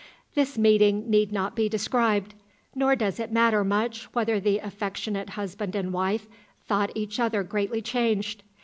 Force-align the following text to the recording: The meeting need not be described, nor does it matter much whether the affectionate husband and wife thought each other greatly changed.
The 0.33 0.51
meeting 0.57 1.07
need 1.11 1.31
not 1.31 1.55
be 1.55 1.69
described, 1.69 2.33
nor 2.73 2.95
does 2.95 3.19
it 3.19 3.31
matter 3.31 3.63
much 3.63 4.05
whether 4.15 4.39
the 4.39 4.57
affectionate 4.57 5.29
husband 5.37 5.75
and 5.75 5.93
wife 5.93 6.25
thought 6.65 6.89
each 6.95 7.19
other 7.19 7.43
greatly 7.43 7.83
changed. 7.83 8.41